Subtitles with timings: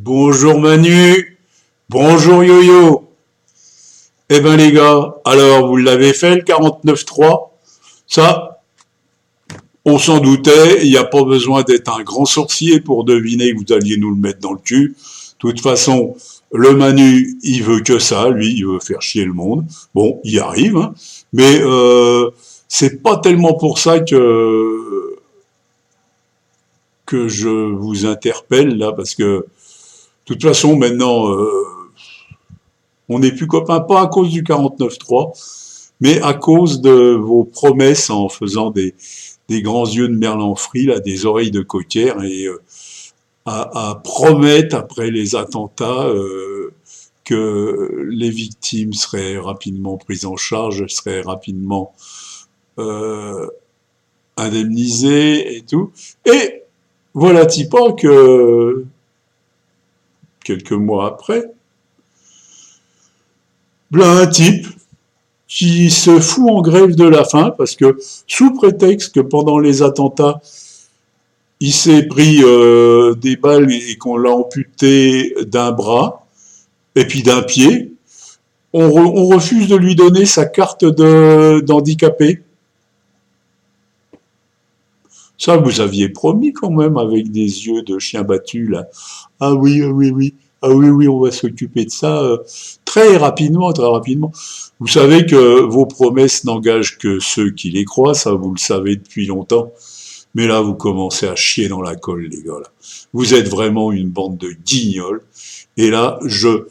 [0.00, 1.38] Bonjour Manu,
[1.88, 3.10] bonjour Yo-Yo.
[4.28, 7.48] Eh ben les gars, alors vous l'avez fait le 49.3
[8.06, 8.60] Ça,
[9.84, 13.58] on s'en doutait, il n'y a pas besoin d'être un grand sorcier pour deviner que
[13.58, 14.90] vous alliez nous le mettre dans le cul.
[14.90, 16.14] De toute façon,
[16.52, 19.66] le Manu, il veut que ça, lui, il veut faire chier le monde.
[19.96, 20.94] Bon, il arrive, hein.
[21.32, 22.30] mais euh,
[22.68, 25.16] c'est pas tellement pour ça que
[27.04, 29.46] que je vous interpelle là, parce que
[30.34, 31.50] toute façon, maintenant, euh,
[33.08, 35.32] on n'est plus copains, pas à cause du 49.3,
[36.02, 38.94] mais à cause de vos promesses en faisant des,
[39.50, 42.60] grands yeux de merlan frit, là, des oreilles de coquière, et euh,
[43.46, 46.74] à, promettre, après les attentats, euh,
[47.24, 51.94] que les victimes seraient rapidement prises en charge, seraient rapidement
[54.36, 55.90] indemnisées et tout.
[56.26, 56.62] Et
[57.14, 58.84] voilà pas que
[60.48, 61.44] quelques mois après,
[63.94, 64.66] un type
[65.46, 69.82] qui se fout en grève de la faim parce que sous prétexte que pendant les
[69.82, 70.40] attentats,
[71.60, 76.26] il s'est pris euh, des balles et qu'on l'a amputé d'un bras
[76.94, 77.92] et puis d'un pied,
[78.72, 82.42] on, refuse de lui donner sa carte d'handicapé.
[85.38, 88.88] Ça, vous aviez promis quand même avec des yeux de chien battu, là.
[89.38, 90.34] Ah oui, ah oui, oui.
[90.60, 92.38] Ah oui, oui, on va s'occuper de ça euh,
[92.84, 94.32] très rapidement, très rapidement.
[94.80, 98.96] Vous savez que vos promesses n'engagent que ceux qui les croient, ça vous le savez
[98.96, 99.70] depuis longtemps.
[100.34, 102.58] Mais là, vous commencez à chier dans la colle, les gars.
[102.60, 102.70] Là.
[103.12, 105.22] Vous êtes vraiment une bande de guignols.
[105.76, 106.66] Et là, je...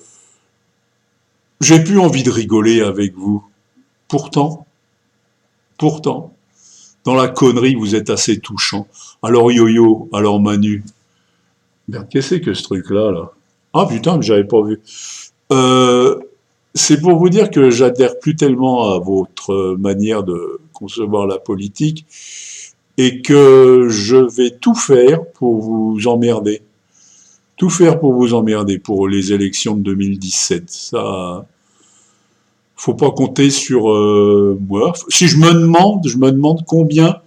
[1.62, 3.44] J'ai plus envie de rigoler avec vous.
[4.10, 4.68] Pourtant,
[5.78, 6.34] pourtant,
[7.08, 8.86] dans la connerie, vous êtes assez touchant.
[9.24, 10.84] Alors Yo-Yo, alors Manu.
[11.88, 13.32] Merde, qu'est-ce que c'est que ce truc-là, là?
[13.74, 14.82] Ah putain, mais j'avais pas vu.
[15.54, 16.20] Euh,
[16.74, 22.06] c'est pour vous dire que j'adhère plus tellement à votre manière de concevoir la politique
[22.98, 26.62] et que je vais tout faire pour vous emmerder.
[27.56, 30.70] Tout faire pour vous emmerder pour les élections de 2017.
[30.70, 31.46] Ça,
[32.78, 34.94] faut pas compter sur euh, moi.
[35.10, 37.22] Si je me demande, je me demande combien,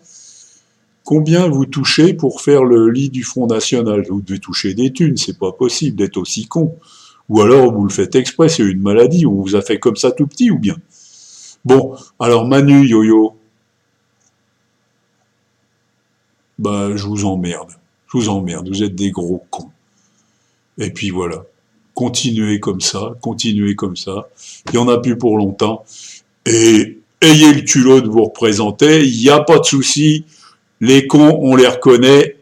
[1.05, 4.07] combien vous touchez pour faire le lit du Front National.
[4.09, 6.75] Vous devez toucher des thunes, c'est pas possible d'être aussi con.
[7.29, 10.13] Ou alors vous le faites exprès, c'est une maladie, on vous a fait comme ça
[10.13, 10.77] tout petit ou bien.
[11.65, 13.37] Bon, alors Manu, Yo-Yo,
[16.59, 17.73] bah je vous emmerde,
[18.07, 19.71] je vous emmerde, vous êtes des gros cons.
[20.79, 21.45] Et puis voilà
[22.01, 24.31] continuez comme ça, continuez comme ça.
[24.69, 25.85] Il n'y en a plus pour longtemps.
[26.47, 29.07] Et ayez le culot de vous représenter.
[29.07, 30.25] Il n'y a pas de souci.
[30.81, 32.39] Les cons, on les reconnaît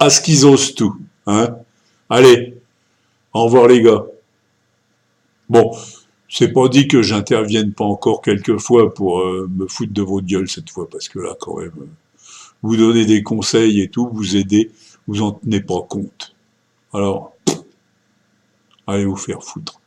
[0.00, 0.96] à ce qu'ils osent tout.
[1.28, 1.54] Hein
[2.10, 2.56] Allez,
[3.32, 4.06] au revoir les gars.
[5.48, 5.70] Bon,
[6.28, 10.26] c'est pas dit que j'intervienne pas encore quelques fois pour euh, me foutre de votre
[10.26, 11.88] gueule cette fois, parce que là, quand même, euh,
[12.62, 14.72] vous donnez des conseils et tout, vous aidez,
[15.06, 16.34] vous en tenez pas compte.
[16.92, 17.33] Alors,
[18.86, 19.80] Allez vous faire foutre.